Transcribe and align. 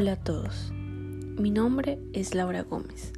Hola 0.00 0.12
a 0.12 0.16
todos, 0.22 0.70
mi 0.70 1.50
nombre 1.50 1.98
es 2.12 2.32
Laura 2.32 2.62
Gómez 2.62 3.12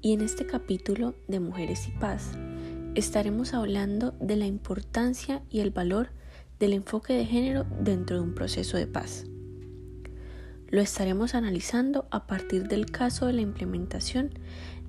y 0.00 0.12
en 0.12 0.22
este 0.22 0.44
capítulo 0.44 1.14
de 1.28 1.38
Mujeres 1.38 1.86
y 1.86 1.92
Paz 1.92 2.32
estaremos 2.96 3.54
hablando 3.54 4.10
de 4.18 4.34
la 4.34 4.46
importancia 4.46 5.44
y 5.50 5.60
el 5.60 5.70
valor 5.70 6.08
del 6.58 6.72
enfoque 6.72 7.12
de 7.12 7.26
género 7.26 7.64
dentro 7.80 8.16
de 8.16 8.22
un 8.22 8.34
proceso 8.34 8.76
de 8.76 8.88
paz. 8.88 9.26
Lo 10.66 10.80
estaremos 10.80 11.36
analizando 11.36 12.08
a 12.10 12.26
partir 12.26 12.66
del 12.66 12.86
caso 12.86 13.26
de 13.26 13.34
la 13.34 13.42
implementación 13.42 14.30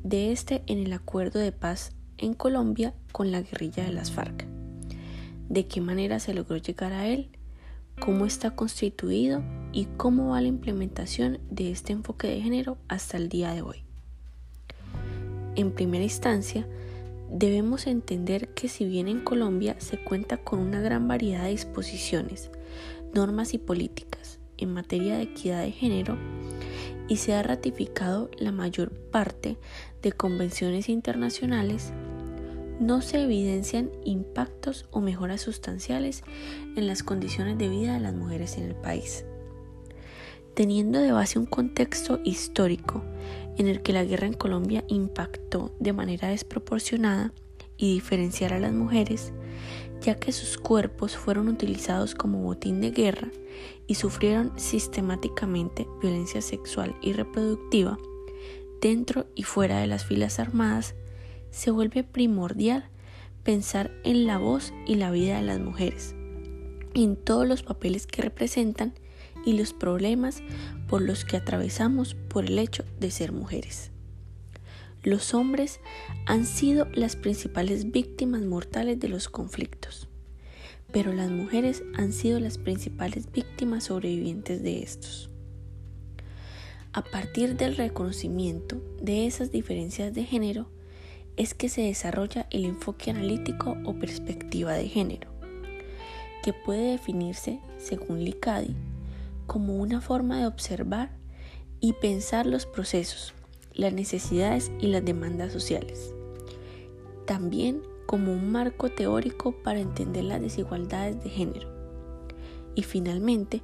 de 0.03 0.31
este 0.31 0.63
en 0.65 0.79
el 0.79 0.91
acuerdo 0.91 1.39
de 1.39 1.51
paz 1.51 1.91
en 2.17 2.33
Colombia 2.33 2.95
con 3.11 3.31
la 3.31 3.43
guerrilla 3.43 3.85
de 3.85 3.91
las 3.91 4.11
FARC. 4.11 4.47
De 5.49 5.67
qué 5.67 5.81
manera 5.81 6.17
se 6.17 6.33
logró 6.33 6.57
llegar 6.57 6.93
a 6.93 7.07
él, 7.07 7.29
cómo 7.99 8.25
está 8.25 8.55
constituido 8.55 9.43
y 9.73 9.85
cómo 9.97 10.29
va 10.29 10.41
la 10.41 10.47
implementación 10.47 11.39
de 11.49 11.71
este 11.71 11.93
enfoque 11.93 12.27
de 12.27 12.41
género 12.41 12.77
hasta 12.87 13.17
el 13.17 13.29
día 13.29 13.53
de 13.53 13.61
hoy. 13.61 13.83
En 15.55 15.71
primera 15.71 16.03
instancia, 16.03 16.67
debemos 17.29 17.87
entender 17.87 18.49
que 18.49 18.67
si 18.67 18.85
bien 18.85 19.07
en 19.07 19.21
Colombia 19.21 19.75
se 19.79 19.97
cuenta 19.97 20.37
con 20.37 20.59
una 20.59 20.81
gran 20.81 21.07
variedad 21.07 21.43
de 21.43 21.51
disposiciones, 21.51 22.51
normas 23.13 23.53
y 23.53 23.57
políticas 23.57 24.39
en 24.57 24.73
materia 24.73 25.17
de 25.17 25.23
equidad 25.23 25.61
de 25.61 25.71
género, 25.71 26.17
y 27.07 27.17
se 27.17 27.33
ha 27.33 27.43
ratificado 27.43 28.29
la 28.37 28.53
mayor 28.53 28.91
parte 28.91 29.57
de 30.01 30.13
convenciones 30.13 30.87
internacionales, 30.87 31.91
no 32.79 33.01
se 33.01 33.23
evidencian 33.23 33.91
impactos 34.05 34.87
o 34.91 35.01
mejoras 35.01 35.41
sustanciales 35.41 36.23
en 36.75 36.87
las 36.87 37.03
condiciones 37.03 37.57
de 37.57 37.69
vida 37.69 37.93
de 37.93 37.99
las 37.99 38.13
mujeres 38.13 38.57
en 38.57 38.63
el 38.63 38.75
país 38.75 39.25
teniendo 40.53 40.99
de 40.99 41.11
base 41.11 41.39
un 41.39 41.45
contexto 41.45 42.19
histórico 42.23 43.03
en 43.57 43.67
el 43.67 43.81
que 43.81 43.93
la 43.93 44.03
guerra 44.03 44.27
en 44.27 44.33
Colombia 44.33 44.83
impactó 44.87 45.73
de 45.79 45.93
manera 45.93 46.29
desproporcionada 46.29 47.33
y 47.77 47.93
diferenciar 47.93 48.53
a 48.53 48.59
las 48.59 48.73
mujeres, 48.73 49.33
ya 50.01 50.15
que 50.15 50.31
sus 50.31 50.57
cuerpos 50.57 51.15
fueron 51.17 51.47
utilizados 51.47 52.15
como 52.15 52.41
botín 52.41 52.81
de 52.81 52.91
guerra 52.91 53.29
y 53.87 53.95
sufrieron 53.95 54.53
sistemáticamente 54.57 55.87
violencia 56.01 56.41
sexual 56.41 56.95
y 57.01 57.13
reproductiva 57.13 57.97
dentro 58.81 59.27
y 59.35 59.43
fuera 59.43 59.79
de 59.79 59.87
las 59.87 60.05
filas 60.05 60.39
armadas, 60.39 60.95
se 61.51 61.71
vuelve 61.71 62.03
primordial 62.03 62.89
pensar 63.43 63.91
en 64.03 64.25
la 64.25 64.37
voz 64.37 64.73
y 64.87 64.95
la 64.95 65.11
vida 65.11 65.37
de 65.37 65.43
las 65.43 65.59
mujeres, 65.59 66.15
en 66.93 67.15
todos 67.15 67.47
los 67.47 67.63
papeles 67.63 68.07
que 68.07 68.21
representan 68.21 68.93
y 69.45 69.53
los 69.53 69.73
problemas 69.73 70.41
por 70.87 71.01
los 71.01 71.25
que 71.25 71.37
atravesamos 71.37 72.15
por 72.15 72.45
el 72.45 72.59
hecho 72.59 72.83
de 72.99 73.11
ser 73.11 73.31
mujeres. 73.31 73.91
Los 75.03 75.33
hombres 75.33 75.79
han 76.27 76.45
sido 76.45 76.87
las 76.93 77.15
principales 77.15 77.91
víctimas 77.91 78.41
mortales 78.43 78.99
de 78.99 79.09
los 79.09 79.29
conflictos, 79.29 80.07
pero 80.91 81.11
las 81.11 81.31
mujeres 81.31 81.83
han 81.95 82.13
sido 82.13 82.39
las 82.39 82.57
principales 82.57 83.31
víctimas 83.31 83.85
sobrevivientes 83.85 84.61
de 84.61 84.83
estos. 84.83 85.29
A 86.93 87.03
partir 87.03 87.55
del 87.55 87.77
reconocimiento 87.77 88.81
de 89.01 89.25
esas 89.25 89.51
diferencias 89.51 90.13
de 90.13 90.25
género, 90.25 90.67
es 91.37 91.53
que 91.53 91.69
se 91.69 91.81
desarrolla 91.81 92.47
el 92.51 92.65
enfoque 92.65 93.09
analítico 93.09 93.77
o 93.85 93.93
perspectiva 93.95 94.73
de 94.73 94.87
género, 94.89 95.31
que 96.43 96.53
puede 96.53 96.91
definirse, 96.91 97.59
según 97.77 98.23
Licadi, 98.23 98.75
como 99.47 99.77
una 99.77 100.01
forma 100.01 100.39
de 100.39 100.47
observar 100.47 101.11
y 101.79 101.93
pensar 101.93 102.45
los 102.45 102.65
procesos, 102.65 103.33
las 103.73 103.93
necesidades 103.93 104.71
y 104.79 104.87
las 104.87 105.03
demandas 105.03 105.51
sociales. 105.51 106.13
También 107.25 107.81
como 108.05 108.33
un 108.33 108.51
marco 108.51 108.89
teórico 108.89 109.53
para 109.63 109.79
entender 109.79 110.25
las 110.25 110.41
desigualdades 110.41 111.23
de 111.23 111.29
género. 111.29 111.69
Y 112.75 112.83
finalmente, 112.83 113.61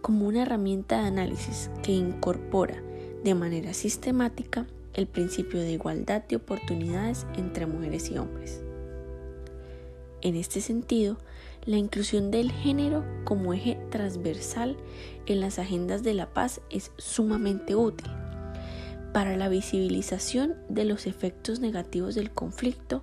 como 0.00 0.26
una 0.26 0.42
herramienta 0.42 1.00
de 1.00 1.08
análisis 1.08 1.70
que 1.82 1.92
incorpora 1.92 2.82
de 3.22 3.34
manera 3.34 3.74
sistemática 3.74 4.66
el 4.94 5.06
principio 5.06 5.60
de 5.60 5.72
igualdad 5.72 6.24
de 6.24 6.36
oportunidades 6.36 7.26
entre 7.36 7.66
mujeres 7.66 8.10
y 8.10 8.18
hombres. 8.18 8.62
En 10.22 10.36
este 10.36 10.60
sentido, 10.60 11.18
la 11.66 11.76
inclusión 11.76 12.30
del 12.30 12.52
género 12.52 13.04
como 13.24 13.52
eje 13.52 13.78
transversal 13.90 14.76
en 15.26 15.40
las 15.40 15.58
agendas 15.58 16.02
de 16.02 16.14
la 16.14 16.32
paz 16.32 16.60
es 16.70 16.92
sumamente 16.96 17.74
útil 17.74 18.10
para 19.12 19.36
la 19.36 19.48
visibilización 19.48 20.54
de 20.68 20.84
los 20.84 21.06
efectos 21.06 21.60
negativos 21.60 22.14
del 22.14 22.30
conflicto, 22.30 23.02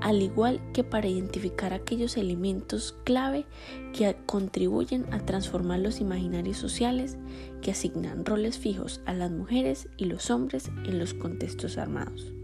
al 0.00 0.22
igual 0.22 0.60
que 0.72 0.84
para 0.84 1.08
identificar 1.08 1.72
aquellos 1.72 2.16
elementos 2.16 2.96
clave 3.04 3.46
que 3.92 4.16
contribuyen 4.26 5.06
a 5.12 5.24
transformar 5.24 5.80
los 5.80 6.00
imaginarios 6.00 6.58
sociales 6.58 7.16
que 7.62 7.70
asignan 7.70 8.24
roles 8.24 8.58
fijos 8.58 9.00
a 9.06 9.14
las 9.14 9.30
mujeres 9.30 9.88
y 9.96 10.04
los 10.04 10.30
hombres 10.30 10.70
en 10.84 10.98
los 10.98 11.14
contextos 11.14 11.78
armados. 11.78 12.35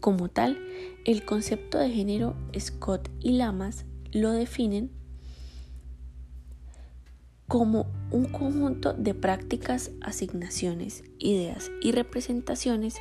Como 0.00 0.30
tal, 0.30 0.58
el 1.04 1.24
concepto 1.26 1.78
de 1.78 1.90
género 1.90 2.34
Scott 2.58 3.10
y 3.20 3.32
Lamas 3.32 3.84
lo 4.12 4.32
definen 4.32 4.90
como 7.46 7.86
un 8.10 8.26
conjunto 8.26 8.92
de 8.94 9.12
prácticas, 9.12 9.90
asignaciones, 10.00 11.04
ideas 11.18 11.70
y 11.82 11.92
representaciones 11.92 12.96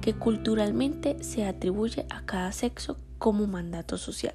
que 0.00 0.14
culturalmente 0.14 1.22
se 1.22 1.44
atribuye 1.44 2.06
a 2.10 2.24
cada 2.24 2.50
sexo 2.50 2.98
como 3.18 3.46
mandato 3.46 3.98
social, 3.98 4.34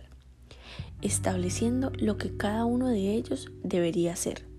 estableciendo 1.01 1.91
lo 1.97 2.17
que 2.17 2.37
cada 2.37 2.63
uno 2.65 2.89
de 2.89 3.13
ellos 3.13 3.51
debería 3.63 4.15
ser 4.15 4.54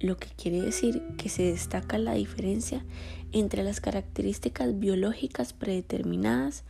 lo 0.00 0.16
que 0.16 0.28
quiere 0.36 0.60
decir 0.60 1.02
que 1.16 1.28
se 1.28 1.44
destaca 1.44 1.98
la 1.98 2.14
diferencia 2.14 2.84
entre 3.32 3.62
las 3.62 3.80
características 3.80 4.78
biológicas 4.78 5.52
predeterminadas 5.52 6.64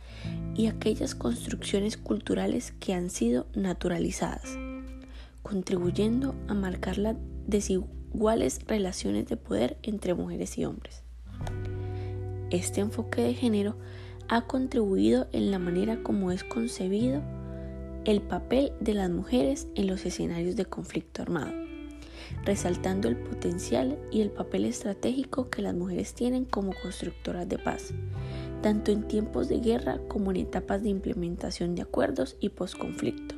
y 0.55 0.67
aquellas 0.67 1.15
construcciones 1.15 1.97
culturales 1.97 2.73
que 2.79 2.93
han 2.93 3.09
sido 3.09 3.47
naturalizadas, 3.53 4.57
contribuyendo 5.43 6.35
a 6.47 6.53
marcar 6.53 6.97
las 6.97 7.15
desiguales 7.45 8.59
relaciones 8.65 9.27
de 9.27 9.37
poder 9.37 9.77
entre 9.83 10.13
mujeres 10.13 10.57
y 10.57 10.65
hombres. 10.65 11.03
Este 12.49 12.81
enfoque 12.81 13.21
de 13.21 13.33
género 13.33 13.77
ha 14.29 14.47
contribuido 14.47 15.27
en 15.31 15.51
la 15.51 15.59
manera 15.59 16.01
como 16.01 16.31
es 16.31 16.43
concebido 16.43 17.21
el 18.05 18.21
papel 18.21 18.71
de 18.79 18.93
las 18.93 19.09
mujeres 19.09 19.67
en 19.75 19.87
los 19.87 20.05
escenarios 20.05 20.55
de 20.55 20.65
conflicto 20.65 21.21
armado 21.21 21.66
resaltando 22.43 23.07
el 23.07 23.17
potencial 23.17 23.97
y 24.11 24.21
el 24.21 24.31
papel 24.31 24.65
estratégico 24.65 25.49
que 25.49 25.61
las 25.61 25.73
mujeres 25.73 26.13
tienen 26.13 26.45
como 26.45 26.73
constructoras 26.81 27.47
de 27.47 27.57
paz, 27.57 27.93
tanto 28.61 28.91
en 28.91 29.07
tiempos 29.07 29.47
de 29.49 29.59
guerra 29.59 29.99
como 30.07 30.31
en 30.31 30.37
etapas 30.37 30.81
de 30.83 30.89
implementación 30.89 31.75
de 31.75 31.83
acuerdos 31.83 32.37
y 32.39 32.49
posconflicto, 32.49 33.35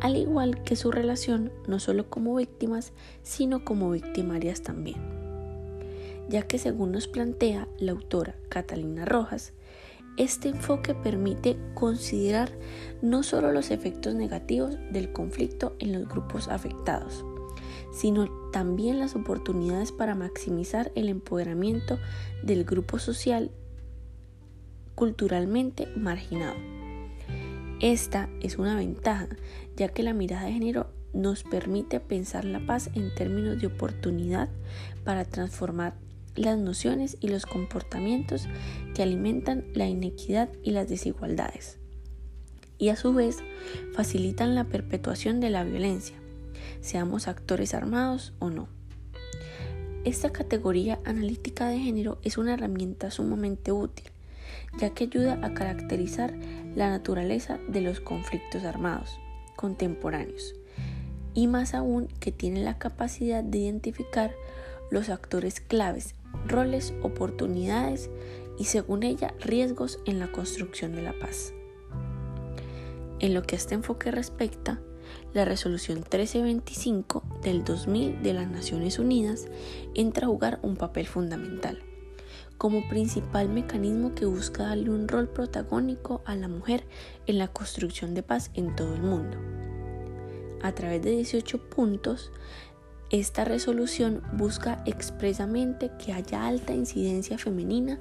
al 0.00 0.16
igual 0.16 0.62
que 0.62 0.76
su 0.76 0.90
relación 0.90 1.52
no 1.66 1.78
solo 1.78 2.08
como 2.08 2.34
víctimas, 2.34 2.92
sino 3.22 3.64
como 3.64 3.90
victimarias 3.90 4.62
también, 4.62 4.98
ya 6.28 6.42
que 6.42 6.58
según 6.58 6.92
nos 6.92 7.08
plantea 7.08 7.68
la 7.78 7.92
autora 7.92 8.36
Catalina 8.48 9.04
Rojas, 9.04 9.52
este 10.16 10.48
enfoque 10.48 10.94
permite 10.94 11.56
considerar 11.74 12.50
no 13.00 13.22
solo 13.22 13.52
los 13.52 13.70
efectos 13.70 14.14
negativos 14.14 14.76
del 14.90 15.12
conflicto 15.12 15.76
en 15.78 15.92
los 15.92 16.08
grupos 16.08 16.48
afectados, 16.48 17.24
sino 17.92 18.28
también 18.52 18.98
las 18.98 19.14
oportunidades 19.16 19.92
para 19.92 20.14
maximizar 20.14 20.92
el 20.94 21.08
empoderamiento 21.08 21.98
del 22.42 22.64
grupo 22.64 22.98
social 22.98 23.50
culturalmente 24.94 25.86
marginado. 25.96 26.56
Esta 27.80 28.28
es 28.42 28.58
una 28.58 28.76
ventaja, 28.76 29.28
ya 29.76 29.88
que 29.88 30.02
la 30.02 30.12
mirada 30.12 30.46
de 30.46 30.52
género 30.52 30.90
nos 31.12 31.42
permite 31.42 31.98
pensar 31.98 32.44
la 32.44 32.64
paz 32.66 32.90
en 32.94 33.14
términos 33.14 33.60
de 33.60 33.66
oportunidad 33.66 34.48
para 35.04 35.24
transformar 35.24 35.94
las 36.36 36.58
nociones 36.58 37.16
y 37.20 37.28
los 37.28 37.46
comportamientos 37.46 38.46
que 38.94 39.02
alimentan 39.02 39.64
la 39.74 39.88
inequidad 39.88 40.50
y 40.62 40.70
las 40.72 40.88
desigualdades, 40.88 41.78
y 42.78 42.90
a 42.90 42.96
su 42.96 43.12
vez 43.12 43.38
facilitan 43.94 44.54
la 44.54 44.64
perpetuación 44.64 45.40
de 45.40 45.50
la 45.50 45.64
violencia, 45.64 46.19
seamos 46.80 47.28
actores 47.28 47.74
armados 47.74 48.32
o 48.38 48.50
no. 48.50 48.68
Esta 50.04 50.30
categoría 50.30 50.98
analítica 51.04 51.68
de 51.68 51.78
género 51.78 52.18
es 52.22 52.38
una 52.38 52.54
herramienta 52.54 53.10
sumamente 53.10 53.70
útil, 53.70 54.10
ya 54.78 54.90
que 54.90 55.04
ayuda 55.04 55.38
a 55.42 55.52
caracterizar 55.52 56.34
la 56.74 56.88
naturaleza 56.88 57.58
de 57.68 57.82
los 57.82 58.00
conflictos 58.00 58.64
armados 58.64 59.18
contemporáneos, 59.56 60.54
y 61.34 61.46
más 61.46 61.74
aún 61.74 62.08
que 62.18 62.32
tiene 62.32 62.64
la 62.64 62.78
capacidad 62.78 63.44
de 63.44 63.58
identificar 63.58 64.32
los 64.90 65.10
actores 65.10 65.60
claves, 65.60 66.14
roles, 66.46 66.94
oportunidades 67.02 68.08
y 68.58 68.64
según 68.64 69.02
ella 69.02 69.34
riesgos 69.40 70.00
en 70.06 70.18
la 70.18 70.32
construcción 70.32 70.94
de 70.94 71.02
la 71.02 71.12
paz. 71.18 71.52
En 73.18 73.34
lo 73.34 73.42
que 73.42 73.54
a 73.54 73.58
este 73.58 73.74
enfoque 73.74 74.10
respecta, 74.10 74.80
la 75.34 75.44
resolución 75.44 75.98
1325 75.98 77.22
del 77.42 77.64
2000 77.64 78.22
de 78.22 78.34
las 78.34 78.48
Naciones 78.48 78.98
Unidas 78.98 79.46
entra 79.94 80.26
a 80.26 80.30
jugar 80.30 80.58
un 80.62 80.76
papel 80.76 81.06
fundamental 81.06 81.82
como 82.60 82.86
principal 82.90 83.48
mecanismo 83.48 84.14
que 84.14 84.26
busca 84.26 84.64
darle 84.64 84.90
un 84.90 85.08
rol 85.08 85.30
protagónico 85.30 86.20
a 86.26 86.36
la 86.36 86.46
mujer 86.46 86.84
en 87.26 87.38
la 87.38 87.48
construcción 87.48 88.12
de 88.12 88.22
paz 88.22 88.50
en 88.52 88.76
todo 88.76 88.94
el 88.94 89.00
mundo. 89.00 89.38
A 90.60 90.72
través 90.74 91.00
de 91.00 91.12
18 91.12 91.70
puntos, 91.70 92.30
esta 93.08 93.46
resolución 93.46 94.22
busca 94.34 94.82
expresamente 94.84 95.90
que 95.98 96.12
haya 96.12 96.46
alta 96.46 96.74
incidencia 96.74 97.38
femenina 97.38 97.98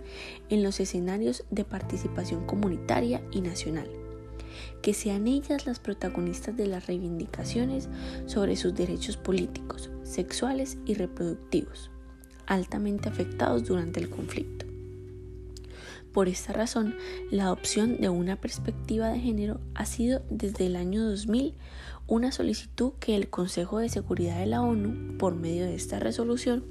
en 0.50 0.62
los 0.62 0.82
escenarios 0.82 1.46
de 1.52 1.64
participación 1.64 2.46
comunitaria 2.46 3.24
y 3.32 3.40
nacional, 3.40 3.90
que 4.82 4.94
sean 4.94 5.28
ellas 5.28 5.66
las 5.66 5.80
protagonistas 5.80 6.56
de 6.56 6.68
las 6.68 6.88
reivindicaciones 6.88 7.90
sobre 8.26 8.56
sus 8.56 8.74
derechos 8.74 9.18
políticos, 9.18 9.90
sexuales 10.04 10.78
y 10.86 10.94
reproductivos, 10.94 11.92
altamente 12.46 13.10
afectados 13.10 13.66
durante 13.66 14.00
el 14.00 14.10
conflicto. 14.10 14.66
Por 16.14 16.28
esta 16.28 16.54
razón, 16.54 16.96
la 17.30 17.44
adopción 17.44 18.02
de 18.02 18.10
una 18.10 18.36
perspectiva 18.36 19.10
de 19.10 19.20
género 19.20 19.62
ha 19.76 19.86
sido 19.86 20.24
desde 20.30 20.66
el 20.66 20.76
año 20.76 21.08
2000 21.08 21.54
una 22.08 22.32
solicitud 22.32 22.94
que 23.00 23.16
el 23.16 23.30
Consejo 23.30 23.78
de 23.78 23.90
Seguridad 23.90 24.40
de 24.40 24.48
la 24.48 24.62
ONU, 24.62 25.18
por 25.20 25.36
medio 25.36 25.66
de 25.66 25.76
esta 25.76 26.00
resolución, 26.00 26.66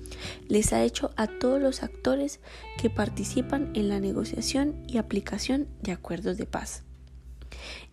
les 0.49 0.73
ha 0.73 0.83
hecho 0.83 1.13
a 1.17 1.29
todos 1.29 1.63
los 1.63 1.85
actores 1.85 2.41
que 2.81 2.91
participan 2.91 3.71
en 3.75 3.89
la 3.89 4.01
negociación 4.01 4.83
y 4.89 4.99
aplicación 4.99 5.69
de 5.81 5.93
acuerdos 5.93 6.37
de 6.37 6.47
paz. 6.47 6.88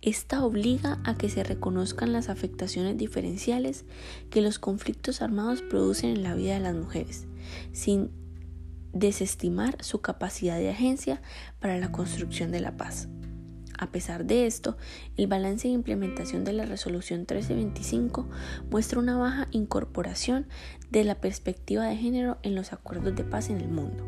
Esta 0.02 0.44
obliga 0.44 1.00
a 1.04 1.16
que 1.16 1.30
se 1.30 1.44
reconozcan 1.44 2.14
las 2.14 2.30
afectaciones 2.30 2.98
diferenciales 2.98 3.86
que 4.30 4.42
los 4.42 4.60
conflictos 4.60 5.22
armados 5.22 5.62
producen 5.62 6.12
en 6.12 6.24
la 6.24 6.36
vida 6.36 6.54
de 6.54 6.60
las 6.60 6.76
mujeres, 6.76 7.26
sin 7.72 8.12
desestimar 8.94 9.84
su 9.84 10.02
capacidad 10.02 10.58
de 10.58 10.70
agencia 10.70 11.22
para 11.60 11.78
la 11.78 11.92
construcción 11.92 12.52
de 12.52 12.62
la 12.62 12.78
paz. 12.78 13.08
A 13.78 13.92
pesar 13.92 14.26
de 14.26 14.46
esto, 14.46 14.78
el 15.18 15.28
balance 15.28 15.68
de 15.68 15.74
implementación 15.74 16.46
de 16.46 16.54
la 16.54 16.66
resolución 16.66 17.22
1325 17.22 18.30
muestra 18.72 19.00
una 19.00 19.18
baja 19.18 19.50
incorporación 19.52 20.48
de 20.92 21.04
la 21.04 21.16
perspectiva 21.16 21.86
de 21.86 21.98
género 21.98 22.38
en 22.44 22.56
los 22.56 22.72
acuerdos 22.72 23.16
de 23.16 23.26
paz 23.26 23.50
en 23.50 23.60
el 23.60 23.68
mundo 23.68 24.06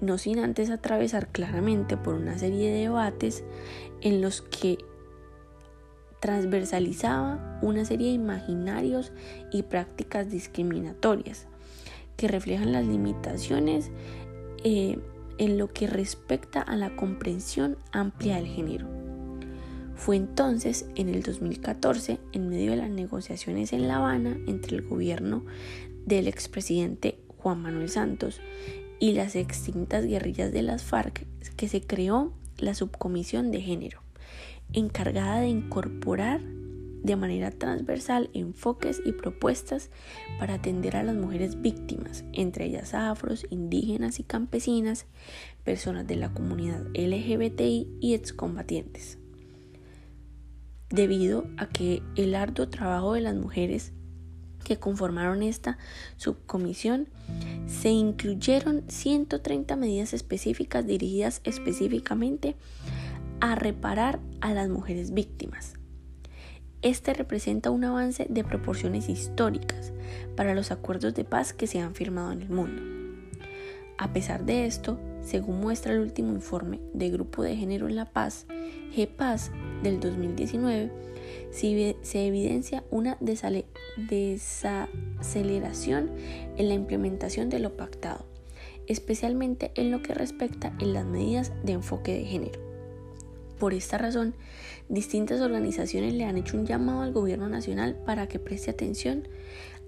No 0.00 0.16
sin 0.16 0.38
antes 0.38 0.70
atravesar 0.70 1.28
claramente 1.28 1.96
por 1.96 2.14
una 2.14 2.38
serie 2.38 2.70
de 2.70 2.80
debates 2.80 3.44
en 4.00 4.22
los 4.22 4.40
que 4.42 4.78
transversalizaba 6.20 7.58
una 7.62 7.84
serie 7.84 8.08
de 8.08 8.14
imaginarios 8.14 9.12
y 9.50 9.62
prácticas 9.62 10.30
discriminatorias 10.30 11.46
que 12.16 12.28
reflejan 12.28 12.72
las 12.72 12.86
limitaciones 12.86 13.90
eh, 14.62 14.98
en 15.38 15.56
lo 15.56 15.68
que 15.68 15.86
respecta 15.86 16.60
a 16.60 16.76
la 16.76 16.94
comprensión 16.94 17.78
amplia 17.92 18.36
del 18.36 18.46
género. 18.46 18.86
Fue 19.94 20.16
entonces, 20.16 20.86
en 20.94 21.08
el 21.08 21.22
2014, 21.22 22.18
en 22.32 22.48
medio 22.48 22.70
de 22.72 22.76
las 22.78 22.90
negociaciones 22.90 23.72
en 23.72 23.88
La 23.88 23.96
Habana 23.96 24.36
entre 24.46 24.76
el 24.76 24.82
gobierno 24.82 25.44
del 26.06 26.28
expresidente 26.28 27.18
Juan 27.38 27.62
Manuel 27.62 27.88
Santos 27.88 28.40
y 28.98 29.12
las 29.12 29.36
extintas 29.36 30.06
guerrillas 30.06 30.52
de 30.52 30.62
las 30.62 30.82
FARC, 30.82 31.26
que 31.56 31.68
se 31.68 31.80
creó 31.80 32.32
la 32.58 32.74
subcomisión 32.74 33.50
de 33.50 33.62
género, 33.62 34.02
encargada 34.72 35.40
de 35.40 35.48
incorporar 35.48 36.40
de 37.02 37.16
manera 37.16 37.50
transversal 37.50 38.30
enfoques 38.34 39.00
y 39.04 39.12
propuestas 39.12 39.90
para 40.38 40.54
atender 40.54 40.96
a 40.96 41.02
las 41.02 41.16
mujeres 41.16 41.60
víctimas, 41.60 42.24
entre 42.32 42.66
ellas 42.66 42.94
afros, 42.94 43.46
indígenas 43.50 44.20
y 44.20 44.24
campesinas, 44.24 45.06
personas 45.64 46.06
de 46.06 46.16
la 46.16 46.32
comunidad 46.32 46.84
LGBTI 46.94 47.88
y 48.00 48.14
excombatientes. 48.14 49.18
Debido 50.90 51.46
a 51.56 51.68
que 51.68 52.02
el 52.16 52.34
arduo 52.34 52.68
trabajo 52.68 53.14
de 53.14 53.20
las 53.20 53.36
mujeres 53.36 53.92
que 54.64 54.78
conformaron 54.78 55.42
esta 55.42 55.78
subcomisión, 56.16 57.08
se 57.66 57.90
incluyeron 57.90 58.84
130 58.88 59.76
medidas 59.76 60.12
específicas 60.12 60.86
dirigidas 60.86 61.40
específicamente 61.44 62.56
a 62.98 62.99
reparar 63.54 64.18
a 64.40 64.52
las 64.52 64.68
mujeres 64.68 65.12
víctimas, 65.12 65.74
este 66.82 67.12
representa 67.12 67.70
un 67.70 67.84
avance 67.84 68.26
de 68.30 68.42
proporciones 68.42 69.10
históricas 69.10 69.92
para 70.34 70.54
los 70.54 70.70
acuerdos 70.70 71.14
de 71.14 71.24
paz 71.24 71.52
que 71.52 71.66
se 71.66 71.78
han 71.78 71.94
firmado 71.94 72.32
en 72.32 72.40
el 72.40 72.48
mundo. 72.48 72.80
A 73.98 74.14
pesar 74.14 74.46
de 74.46 74.64
esto, 74.64 74.98
según 75.22 75.60
muestra 75.60 75.92
el 75.92 76.00
último 76.00 76.32
informe 76.32 76.80
de 76.94 77.10
Grupo 77.10 77.42
de 77.42 77.54
Género 77.54 77.86
en 77.86 77.96
la 77.96 78.06
Paz, 78.06 78.46
GPAS 78.96 79.50
del 79.82 80.00
2019, 80.00 80.90
se 81.50 82.26
evidencia 82.26 82.82
una 82.90 83.18
desaceleración 83.20 86.10
en 86.56 86.68
la 86.68 86.74
implementación 86.74 87.50
de 87.50 87.58
lo 87.58 87.76
pactado, 87.76 88.24
especialmente 88.86 89.70
en 89.74 89.90
lo 89.90 90.02
que 90.02 90.14
respecta 90.14 90.72
en 90.80 90.94
las 90.94 91.04
medidas 91.04 91.52
de 91.62 91.72
enfoque 91.72 92.14
de 92.14 92.24
género. 92.24 92.69
Por 93.60 93.74
esta 93.74 93.98
razón, 93.98 94.34
distintas 94.88 95.42
organizaciones 95.42 96.14
le 96.14 96.24
han 96.24 96.38
hecho 96.38 96.56
un 96.56 96.64
llamado 96.64 97.02
al 97.02 97.12
gobierno 97.12 97.46
nacional 97.46 97.94
para 98.06 98.26
que 98.26 98.38
preste 98.38 98.70
atención 98.70 99.28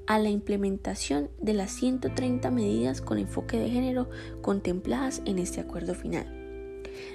a 0.07 0.19
la 0.19 0.29
implementación 0.29 1.31
de 1.41 1.55
las 1.55 1.71
130 1.73 2.51
medidas 2.51 3.01
con 3.01 3.17
enfoque 3.17 3.59
de 3.59 3.71
género 3.71 4.11
contempladas 4.43 5.23
en 5.25 5.39
este 5.39 5.63
acuerdo 5.63 5.95
final. 5.95 6.27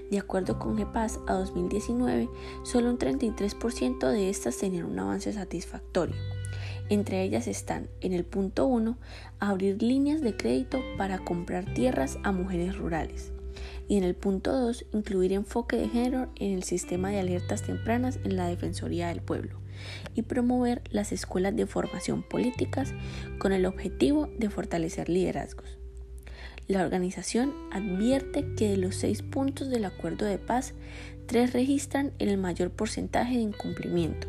De 0.09 0.17
acuerdo 0.17 0.57
con 0.57 0.75
GEPAS, 0.77 1.19
a 1.27 1.33
2019, 1.33 2.27
solo 2.63 2.89
un 2.89 2.97
33% 2.97 4.09
de 4.09 4.31
estas 4.31 4.57
tenían 4.57 4.85
un 4.85 4.97
avance 4.97 5.31
satisfactorio. 5.33 6.15
Entre 6.89 7.21
ellas 7.21 7.47
están, 7.47 7.87
en 8.01 8.13
el 8.13 8.25
punto 8.25 8.65
1, 8.65 8.97
abrir 9.39 9.83
líneas 9.83 10.21
de 10.21 10.35
crédito 10.35 10.79
para 10.97 11.19
comprar 11.19 11.71
tierras 11.75 12.17
a 12.23 12.31
mujeres 12.31 12.75
rurales. 12.77 13.31
Y 13.87 13.97
en 13.97 14.03
el 14.03 14.15
punto 14.15 14.51
2, 14.51 14.85
incluir 14.93 15.33
enfoque 15.33 15.77
de 15.77 15.89
género 15.89 16.29
en 16.35 16.53
el 16.53 16.63
sistema 16.63 17.09
de 17.09 17.19
alertas 17.19 17.63
tempranas 17.63 18.19
en 18.23 18.35
la 18.35 18.47
Defensoría 18.47 19.07
del 19.07 19.21
Pueblo 19.21 19.59
y 20.15 20.23
promover 20.23 20.81
las 20.91 21.11
escuelas 21.11 21.55
de 21.55 21.67
formación 21.67 22.23
políticas 22.23 22.93
con 23.39 23.53
el 23.53 23.65
objetivo 23.65 24.27
de 24.37 24.49
fortalecer 24.49 25.09
liderazgos. 25.09 25.77
La 26.67 26.83
organización 26.83 27.53
advierte 27.71 28.45
que 28.55 28.69
de 28.69 28.77
los 28.77 28.95
seis 28.95 29.21
puntos 29.21 29.69
del 29.69 29.85
acuerdo 29.85 30.25
de 30.25 30.37
paz, 30.37 30.73
tres 31.25 31.53
registran 31.53 32.11
el 32.19 32.37
mayor 32.37 32.71
porcentaje 32.71 33.35
de 33.35 33.41
incumplimiento. 33.41 34.27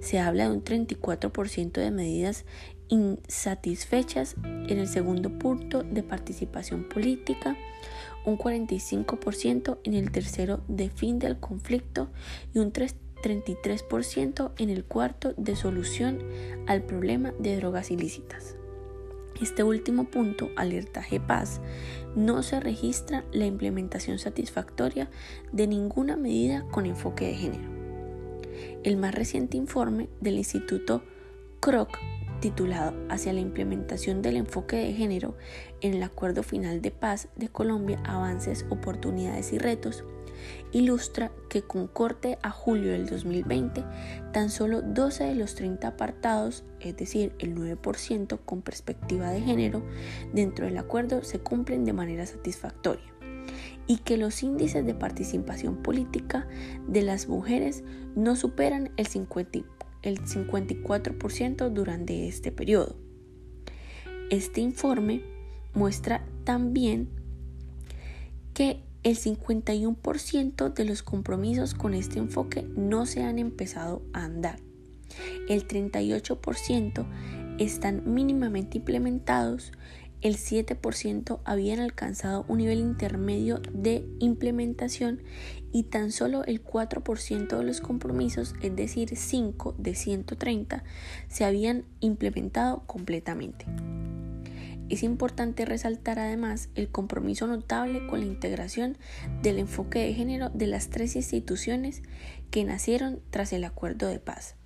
Se 0.00 0.18
habla 0.18 0.44
de 0.44 0.54
un 0.54 0.62
34% 0.62 1.72
de 1.72 1.90
medidas 1.90 2.44
insatisfechas 2.88 4.36
en 4.44 4.78
el 4.78 4.88
segundo 4.88 5.38
punto 5.38 5.82
de 5.82 6.02
participación 6.02 6.84
política, 6.84 7.56
un 8.28 8.38
45% 8.38 9.78
en 9.84 9.94
el 9.94 10.10
tercero 10.10 10.60
de 10.68 10.90
fin 10.90 11.18
del 11.18 11.38
conflicto 11.38 12.08
y 12.54 12.58
un 12.58 12.72
33% 12.72 14.52
en 14.58 14.70
el 14.70 14.84
cuarto 14.84 15.34
de 15.36 15.56
solución 15.56 16.22
al 16.66 16.82
problema 16.82 17.32
de 17.38 17.56
drogas 17.56 17.90
ilícitas. 17.90 18.56
Este 19.40 19.62
último 19.62 20.04
punto, 20.04 20.50
alerta 20.56 21.04
GPAS, 21.08 21.60
no 22.16 22.42
se 22.42 22.58
registra 22.58 23.24
la 23.32 23.46
implementación 23.46 24.18
satisfactoria 24.18 25.10
de 25.52 25.68
ninguna 25.68 26.16
medida 26.16 26.64
con 26.70 26.86
enfoque 26.86 27.26
de 27.26 27.34
género. 27.34 27.70
El 28.82 28.96
más 28.96 29.14
reciente 29.14 29.56
informe 29.56 30.08
del 30.20 30.38
Instituto 30.38 31.02
CROC, 31.60 31.98
titulado 32.40 32.94
Hacia 33.08 33.32
la 33.32 33.40
implementación 33.40 34.22
del 34.22 34.36
enfoque 34.36 34.76
de 34.76 34.92
género 34.92 35.36
en 35.80 35.94
el 35.94 36.02
Acuerdo 36.02 36.42
Final 36.42 36.82
de 36.82 36.90
Paz 36.90 37.28
de 37.36 37.48
Colombia, 37.48 38.00
Avances, 38.04 38.66
Oportunidades 38.70 39.52
y 39.52 39.58
Retos, 39.58 40.04
ilustra 40.72 41.32
que 41.48 41.62
con 41.62 41.86
corte 41.86 42.38
a 42.42 42.50
julio 42.50 42.92
del 42.92 43.06
2020, 43.06 43.84
tan 44.32 44.50
solo 44.50 44.82
12 44.82 45.24
de 45.24 45.34
los 45.34 45.54
30 45.54 45.88
apartados, 45.88 46.64
es 46.80 46.96
decir, 46.96 47.34
el 47.38 47.54
9% 47.54 48.38
con 48.44 48.62
perspectiva 48.62 49.30
de 49.30 49.40
género, 49.40 49.82
dentro 50.32 50.66
del 50.66 50.78
acuerdo 50.78 51.24
se 51.24 51.40
cumplen 51.40 51.84
de 51.84 51.92
manera 51.92 52.26
satisfactoria 52.26 53.12
y 53.86 53.98
que 53.98 54.18
los 54.18 54.42
índices 54.42 54.84
de 54.84 54.94
participación 54.94 55.76
política 55.76 56.46
de 56.86 57.02
las 57.02 57.26
mujeres 57.26 57.82
no 58.14 58.36
superan 58.36 58.90
el, 58.96 59.06
50, 59.06 59.60
el 60.02 60.20
54% 60.20 61.70
durante 61.70 62.28
este 62.28 62.52
periodo. 62.52 62.96
Este 64.30 64.60
informe 64.60 65.22
muestra 65.74 66.24
también 66.44 67.08
que 68.54 68.82
el 69.04 69.16
51% 69.16 70.74
de 70.74 70.84
los 70.84 71.02
compromisos 71.02 71.74
con 71.74 71.94
este 71.94 72.18
enfoque 72.18 72.62
no 72.76 73.06
se 73.06 73.22
han 73.22 73.38
empezado 73.38 74.02
a 74.12 74.24
andar. 74.24 74.58
El 75.48 75.66
38% 75.66 77.06
están 77.58 78.02
mínimamente 78.12 78.78
implementados, 78.78 79.72
el 80.20 80.36
7% 80.36 81.40
habían 81.44 81.80
alcanzado 81.80 82.44
un 82.48 82.58
nivel 82.58 82.80
intermedio 82.80 83.60
de 83.72 84.04
implementación 84.18 85.22
y 85.72 85.84
tan 85.84 86.12
solo 86.12 86.44
el 86.44 86.64
4% 86.64 87.56
de 87.56 87.64
los 87.64 87.80
compromisos, 87.80 88.54
es 88.60 88.74
decir, 88.74 89.16
5 89.16 89.76
de 89.78 89.94
130, 89.94 90.84
se 91.28 91.44
habían 91.44 91.84
implementado 92.00 92.82
completamente. 92.86 93.66
Es 94.88 95.02
importante 95.02 95.66
resaltar 95.66 96.18
además 96.18 96.70
el 96.74 96.88
compromiso 96.88 97.46
notable 97.46 98.06
con 98.06 98.20
la 98.20 98.26
integración 98.26 98.96
del 99.42 99.58
enfoque 99.58 99.98
de 99.98 100.14
género 100.14 100.48
de 100.48 100.66
las 100.66 100.88
tres 100.88 101.14
instituciones 101.14 102.02
que 102.50 102.64
nacieron 102.64 103.20
tras 103.30 103.52
el 103.52 103.64
acuerdo 103.64 104.08
de 104.08 104.18
paz 104.18 104.57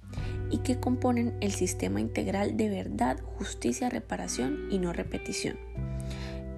y 0.51 0.59
que 0.59 0.79
componen 0.79 1.35
el 1.41 1.53
sistema 1.53 2.01
integral 2.01 2.57
de 2.57 2.69
verdad, 2.69 3.21
justicia, 3.39 3.89
reparación 3.89 4.69
y 4.71 4.79
no 4.79 4.93
repetición. 4.93 5.57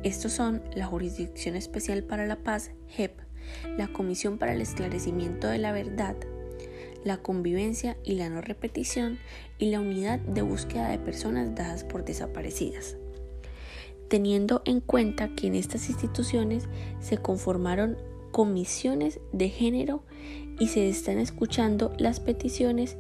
Estos 0.03 0.33
son 0.33 0.63
la 0.75 0.87
Jurisdicción 0.87 1.57
Especial 1.57 2.03
para 2.05 2.27
la 2.27 2.37
Paz, 2.37 2.73
JEP, 2.89 3.19
la 3.79 3.89
Comisión 3.89 4.39
para 4.39 4.53
el 4.53 4.61
Esclarecimiento 4.61 5.49
de 5.49 5.59
la 5.59 5.73
Verdad, 5.73 6.17
la 7.05 7.19
Convivencia 7.19 7.97
y 8.05 8.15
la 8.15 8.29
No 8.29 8.41
Repetición 8.41 9.19
y 9.59 9.71
la 9.71 9.81
Unidad 9.81 10.19
de 10.19 10.43
Búsqueda 10.43 10.89
de 10.89 10.99
Personas 10.99 11.55
Dadas 11.55 11.85
por 11.85 12.05
Desaparecidas 12.05 12.97
teniendo 14.09 14.63
en 14.65 14.81
cuenta 14.81 15.35
que 15.35 15.47
en 15.47 15.55
estas 15.55 15.89
instituciones 15.89 16.69
se 17.01 17.19
conformaron 17.19 17.97
comisiones 18.31 19.21
de 19.33 19.49
género 19.49 20.03
y 20.59 20.69
se 20.69 20.89
están 20.89 21.19
escuchando 21.19 21.93
las 21.99 22.21
peticiones 22.21 22.97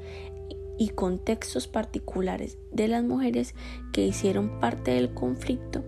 y 0.79 0.91
contextos 0.91 1.69
particulares 1.69 2.59
de 2.73 2.89
las 2.89 3.05
mujeres 3.05 3.55
que 3.93 4.07
hicieron 4.07 4.61
parte 4.61 4.93
del 4.93 5.15
conflicto, 5.15 5.85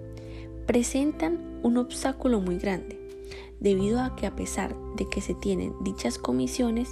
presentan 0.67 1.61
un 1.63 1.79
obstáculo 1.79 2.41
muy 2.41 2.59
grande, 2.59 3.01
debido 3.61 4.01
a 4.01 4.17
que 4.17 4.27
a 4.27 4.37
pesar 4.37 4.77
de 4.97 5.09
que 5.09 5.21
se 5.21 5.35
tienen 5.35 5.75
dichas 5.83 6.19
comisiones, 6.19 6.91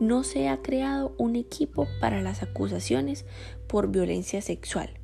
no 0.00 0.24
se 0.24 0.48
ha 0.48 0.62
creado 0.62 1.14
un 1.18 1.36
equipo 1.36 1.86
para 2.00 2.20
las 2.20 2.42
acusaciones 2.42 3.24
por 3.66 3.90
violencia 3.90 4.42
sexual 4.42 5.00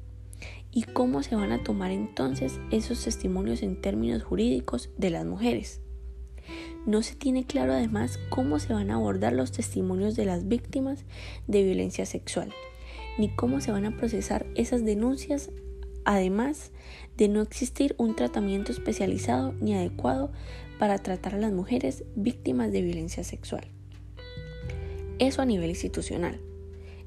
¿Y 0.75 0.85
cómo 0.85 1.23
se 1.23 1.37
van 1.37 1.53
a 1.53 1.63
tomar 1.63 1.91
entonces 1.91 2.59
esos 2.71 3.05
testimonios 3.05 3.63
en 3.63 3.79
términos 3.79 4.23
jurídicos 4.23 4.89
de 4.97 5.11
las 5.11 5.27
mujeres? 5.27 5.83
No 6.85 7.03
se 7.03 7.15
tiene 7.15 7.45
claro 7.45 7.73
además 7.73 8.19
cómo 8.29 8.59
se 8.59 8.73
van 8.73 8.91
a 8.91 8.97
abordar 8.97 9.33
los 9.33 9.53
testimonios 9.53 10.17
de 10.17 10.25
las 10.25 10.49
víctimas 10.49 11.05
de 11.47 11.63
violencia 11.63 12.07
sexual, 12.07 12.53
ni 13.19 13.29
cómo 13.29 13.61
se 13.61 13.71
van 13.71 13.85
a 13.85 13.97
procesar 13.97 14.47
esas 14.57 14.85
denuncias, 14.85 15.51
además 16.05 16.73
de 17.17 17.29
no 17.29 17.41
existir 17.41 17.95
un 17.99 18.17
tratamiento 18.17 18.73
especializado 18.73 19.53
ni 19.61 19.75
adecuado 19.75 20.33
para 20.81 20.99
tratar 20.99 21.37
a 21.37 21.39
las 21.39 21.53
mujeres 21.53 22.05
víctimas 22.17 22.73
de 22.73 22.83
violencia 22.83 23.23
sexual. 23.23 23.65
Eso 25.21 25.41
a 25.41 25.47
nivel 25.47 25.71
institucional. 25.71 26.41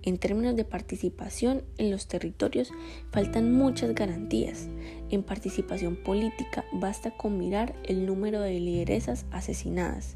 En 0.06 0.20
términos 0.20 0.56
de 0.56 0.66
participación 0.66 1.64
en 1.80 1.90
los 1.90 2.08
territorios 2.08 2.72
faltan 3.12 3.52
muchas 3.52 3.96
garantías. 3.96 4.70
En 5.10 5.24
participación 5.24 5.96
política 5.96 6.64
basta 6.74 7.10
con 7.10 7.40
mirar 7.40 7.76
el 7.84 8.06
número 8.06 8.40
de 8.42 8.60
lideresas 8.60 9.26
asesinadas, 9.32 10.16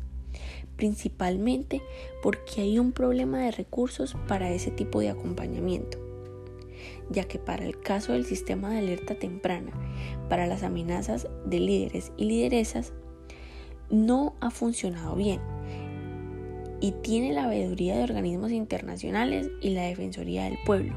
principalmente 0.75 1.81
porque 2.21 2.61
hay 2.61 2.77
un 2.77 2.91
problema 2.91 3.39
de 3.39 3.51
recursos 3.51 4.15
para 4.27 4.51
ese 4.51 4.69
tipo 4.69 4.99
de 4.99 5.09
acompañamiento, 5.09 5.97
ya 7.09 7.23
que 7.23 7.39
para 7.39 7.65
el 7.65 7.79
caso 7.81 8.13
del 8.13 8.25
sistema 8.25 8.69
de 8.69 8.77
alerta 8.77 9.15
temprana, 9.15 9.71
para 10.29 10.45
las 10.45 10.61
amenazas 10.61 11.27
de 11.47 11.59
líderes 11.59 12.11
y 12.15 12.25
lideresas, 12.25 12.93
no 13.89 14.35
ha 14.39 14.51
funcionado 14.51 15.15
bien 15.15 15.41
y 16.81 16.91
tiene 16.91 17.33
la 17.33 17.47
veeduría 17.47 17.97
de 17.97 18.03
organismos 18.03 18.51
internacionales 18.51 19.49
y 19.61 19.71
la 19.71 19.83
Defensoría 19.83 20.45
del 20.45 20.57
Pueblo. 20.65 20.93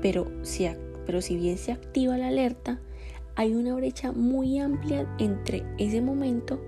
Pero 0.00 0.30
si, 0.42 0.68
pero 1.06 1.20
si 1.20 1.36
bien 1.36 1.58
se 1.58 1.72
activa 1.72 2.16
la 2.18 2.28
alerta, 2.28 2.80
hay 3.36 3.54
una 3.54 3.74
brecha 3.74 4.12
muy 4.12 4.58
amplia 4.58 5.08
entre 5.18 5.64
ese 5.78 6.00
momento 6.00 6.60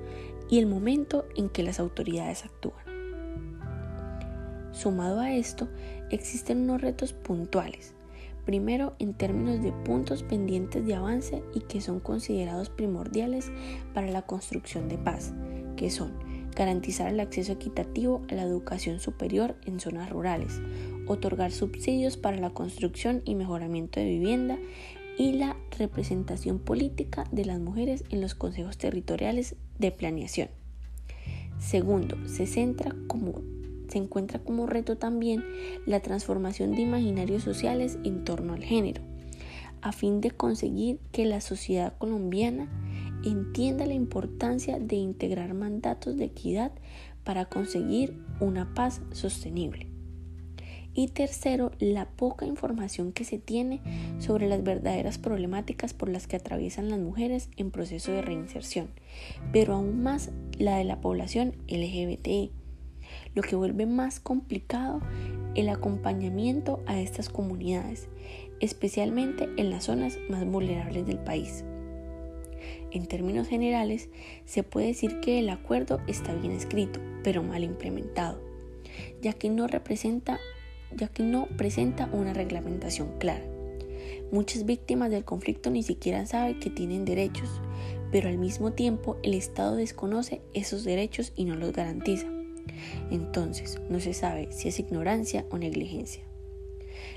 y 0.51 0.59
el 0.59 0.67
momento 0.67 1.27
en 1.37 1.49
que 1.49 1.63
las 1.63 1.81
autoridades 1.81 2.45
actúan. 2.45 2.85
Sumado 4.73 5.21
a 5.21 5.33
esto, 5.33 5.69
existen 6.11 6.63
unos 6.63 6.83
retos 6.83 7.13
puntuales. 7.13 7.95
Primero, 8.45 8.95
en 8.99 9.15
términos 9.15 9.63
de 9.63 9.73
puntos 9.73 10.23
pendientes 10.23 10.87
de 10.87 10.95
avance 10.95 11.43
y 11.55 11.61
que 11.61 11.81
son 11.81 11.99
considerados 11.99 12.69
primordiales 12.69 13.51
para 13.95 14.07
la 14.09 14.23
construcción 14.23 14.89
de 14.89 14.99
paz, 14.99 15.33
que 15.77 15.91
son 15.91 16.13
garantizar 16.57 17.13
el 17.13 17.21
acceso 17.21 17.53
equitativo 17.53 18.23
a 18.31 18.35
la 18.35 18.43
educación 18.43 18.99
superior 18.99 19.55
en 19.67 19.79
zonas 19.79 20.11
rurales, 20.11 20.61
otorgar 21.07 21.53
subsidios 21.53 22.17
para 22.17 22.39
la 22.39 22.51
construcción 22.51 23.23
y 23.25 23.35
mejoramiento 23.35 24.01
de 24.01 24.07
vivienda 24.07 24.59
y 25.19 25.33
la 25.33 25.57
representación 25.79 26.59
política 26.59 27.25
de 27.31 27.45
las 27.45 27.61
mujeres 27.61 28.05
en 28.11 28.21
los 28.21 28.35
consejos 28.35 28.79
territoriales 28.79 29.55
de 29.79 29.93
planeación. 29.93 30.49
Segundo, 31.59 32.17
se 32.27 32.47
centra 32.47 32.95
como 33.07 33.43
se 33.89 33.99
encuentra 33.99 34.41
como 34.41 34.67
reto 34.67 34.99
también 34.99 35.45
la 35.87 36.01
transformación 36.01 36.73
de 36.75 36.83
imaginarios 36.83 37.45
sociales 37.45 37.99
en 38.03 38.25
torno 38.25 38.55
al 38.55 38.65
género, 38.65 39.01
a 39.81 39.93
fin 39.93 40.21
de 40.21 40.33
conseguir 40.33 40.99
que 41.13 41.25
la 41.25 41.41
sociedad 41.41 41.97
colombiana 41.97 42.69
entienda 43.31 43.87
la 43.87 43.95
importancia 43.95 44.79
de 44.79 44.97
integrar 44.97 45.55
mandatos 45.55 46.17
de 46.17 46.25
equidad 46.25 46.73
para 47.25 47.47
conseguir 47.47 48.17
una 48.41 48.73
paz 48.75 49.03
sostenible. 49.13 49.89
Y 50.95 51.09
tercero, 51.09 51.73
la 51.79 52.09
poca 52.09 52.47
información 52.47 53.13
que 53.13 53.25
se 53.25 53.39
tiene 53.39 53.83
sobre 54.19 54.49
las 54.49 54.63
verdaderas 54.63 55.19
problemáticas 55.19 55.93
por 55.93 56.09
las 56.09 56.27
que 56.27 56.37
atraviesan 56.37 56.89
las 56.89 56.99
mujeres 56.99 57.51
en 57.59 57.71
proceso 57.71 58.13
de 58.13 58.23
reinserción, 58.23 58.89
pero 59.53 59.75
aún 59.75 60.03
más 60.03 60.31
la 60.59 60.79
de 60.79 60.85
la 60.85 61.03
población 61.03 61.55
LGBTI, 61.69 62.51
lo 63.35 63.43
que 63.43 63.57
vuelve 63.57 63.85
más 63.85 64.21
complicado 64.21 65.03
el 65.55 65.69
acompañamiento 65.69 66.83
a 66.87 66.99
estas 66.99 67.29
comunidades, 67.29 68.09
especialmente 68.61 69.51
en 69.59 69.69
las 69.69 69.85
zonas 69.85 70.17
más 70.31 70.47
vulnerables 70.47 71.07
del 71.07 71.19
país. 71.19 71.65
En 72.97 73.05
términos 73.05 73.47
generales, 73.47 74.09
se 74.47 74.63
puede 74.63 74.87
decir 74.87 75.21
que 75.21 75.39
el 75.39 75.51
acuerdo 75.51 76.01
está 76.07 76.35
bien 76.35 76.53
escrito, 76.53 76.99
pero 77.23 77.43
mal 77.43 77.63
implementado, 77.63 78.41
ya 79.21 79.35
que 79.35 79.51
no 79.51 79.67
representa 79.67 80.41
ya 80.97 81.09
que 81.09 81.23
no 81.23 81.47
presenta 81.59 82.09
una 82.11 82.33
reglamentación 82.33 83.19
clara. 83.19 83.45
Muchas 84.33 84.65
víctimas 84.65 85.11
del 85.11 85.27
conflicto 85.27 85.71
ni 85.71 85.83
siquiera 85.83 86.25
saben 86.25 86.59
que 86.59 86.71
tienen 86.71 87.05
derechos, 87.05 87.61
pero 88.11 88.31
al 88.31 88.39
mismo 88.39 88.73
tiempo 88.73 89.19
el 89.23 89.35
Estado 89.35 89.77
desconoce 89.77 90.41
esos 90.55 90.83
derechos 90.83 91.35
y 91.37 91.45
no 91.45 91.55
los 91.55 91.73
garantiza. 91.73 92.29
Entonces, 93.11 93.79
no 93.91 94.01
se 94.01 94.15
sabe 94.15 94.49
si 94.53 94.69
es 94.69 94.81
ignorancia 94.81 95.45
o 95.51 95.59
negligencia. 95.59 96.23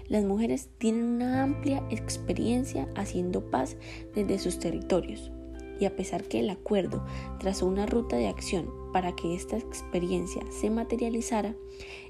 Las 0.09 0.25
mujeres 0.25 0.67
tienen 0.77 1.05
una 1.05 1.41
amplia 1.41 1.81
experiencia 1.89 2.89
haciendo 2.95 3.49
paz 3.49 3.77
desde 4.13 4.39
sus 4.39 4.59
territorios, 4.59 5.31
y 5.79 5.85
a 5.85 5.95
pesar 5.95 6.23
que 6.23 6.39
el 6.39 6.49
acuerdo 6.49 7.05
trazó 7.39 7.65
una 7.65 7.85
ruta 7.85 8.17
de 8.17 8.27
acción 8.27 8.69
para 8.93 9.15
que 9.15 9.35
esta 9.35 9.57
experiencia 9.57 10.41
se 10.51 10.69
materializara, 10.69 11.55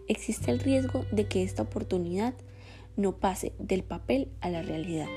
existe 0.08 0.52
el 0.52 0.60
riesgo 0.60 1.06
de 1.12 1.28
que 1.28 1.44
esta 1.44 1.64
oportunidad 1.64 2.34
no 2.96 3.18
pase 3.18 3.54
del 3.60 3.84
papel 3.84 4.30
a 4.42 4.50
la 4.50 4.62
realidad. 4.62 5.08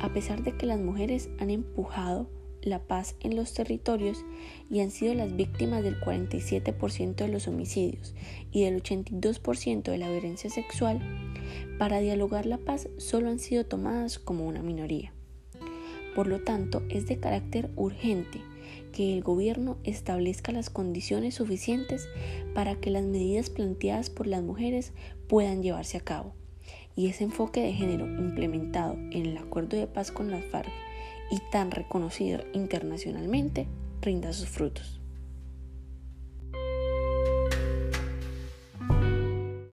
A 0.00 0.12
pesar 0.12 0.42
de 0.42 0.56
que 0.56 0.66
las 0.66 0.80
mujeres 0.80 1.30
han 1.38 1.50
empujado 1.50 2.28
la 2.62 2.80
paz 2.80 3.16
en 3.20 3.36
los 3.36 3.52
territorios 3.52 4.24
y 4.70 4.80
han 4.80 4.90
sido 4.90 5.14
las 5.14 5.36
víctimas 5.36 5.82
del 5.82 6.00
47% 6.00 7.14
de 7.14 7.28
los 7.28 7.46
homicidios 7.46 8.14
y 8.50 8.64
del 8.64 8.82
82% 8.82 9.82
de 9.82 9.98
la 9.98 10.10
violencia 10.10 10.50
sexual, 10.50 11.00
para 11.78 12.00
dialogar 12.00 12.46
la 12.46 12.58
paz 12.58 12.88
solo 12.96 13.28
han 13.28 13.38
sido 13.38 13.66
tomadas 13.66 14.18
como 14.18 14.46
una 14.46 14.62
minoría. 14.62 15.12
Por 16.14 16.26
lo 16.26 16.40
tanto, 16.40 16.82
es 16.88 17.06
de 17.06 17.18
carácter 17.18 17.70
urgente 17.76 18.40
que 18.92 19.12
el 19.14 19.22
gobierno 19.22 19.78
establezca 19.82 20.52
las 20.52 20.70
condiciones 20.70 21.34
suficientes 21.34 22.08
para 22.54 22.76
que 22.76 22.90
las 22.90 23.04
medidas 23.04 23.50
planteadas 23.50 24.10
por 24.10 24.26
las 24.26 24.42
mujeres 24.42 24.92
puedan 25.28 25.62
llevarse 25.62 25.96
a 25.96 26.00
cabo. 26.00 26.34
Y 26.96 27.08
ese 27.08 27.24
enfoque 27.24 27.60
de 27.60 27.72
género 27.72 28.06
implementado 28.06 28.94
en 28.94 29.26
el 29.26 29.36
acuerdo 29.36 29.76
de 29.76 29.88
paz 29.88 30.12
con 30.12 30.30
las 30.30 30.44
FARC 30.44 30.70
y 31.30 31.38
tan 31.50 31.72
reconocido 31.72 32.44
internacionalmente 32.52 33.66
rinda 34.00 34.32
sus 34.32 34.48
frutos. 34.48 35.03